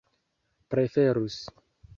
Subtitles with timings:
[0.69, 1.37] preferus